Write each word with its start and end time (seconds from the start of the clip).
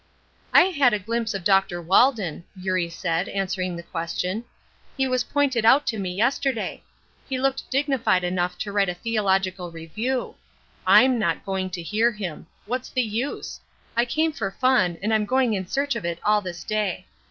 "I 0.51 0.61
had 0.63 0.93
a 0.93 0.97
glimpse 0.97 1.35
of 1.35 1.43
Dr. 1.43 1.79
Walden," 1.79 2.43
Eurie 2.55 2.89
said, 2.89 3.29
answering 3.29 3.75
the 3.75 3.83
question. 3.83 4.45
"He 4.97 5.05
was 5.07 5.25
pointed 5.25 5.63
out 5.63 5.85
to 5.85 5.99
me 5.99 6.15
yesterday. 6.15 6.81
He 7.29 7.39
looked 7.39 7.69
dignified 7.69 8.23
enough 8.23 8.57
to 8.65 8.71
write 8.71 8.89
a 8.89 8.95
theological 8.95 9.69
review. 9.69 10.37
I'm 10.87 11.19
not 11.19 11.45
going 11.45 11.69
to 11.69 11.83
hear 11.83 12.11
him. 12.13 12.47
What's 12.65 12.89
the 12.89 13.03
use? 13.03 13.59
I 13.95 14.05
came 14.05 14.31
for 14.31 14.49
fun, 14.49 14.97
and 15.03 15.13
I'm 15.13 15.25
going 15.25 15.53
in 15.53 15.67
search 15.67 15.95
of 15.95 16.03
it 16.03 16.17
all 16.23 16.41
this 16.41 16.63
day. 16.63 17.05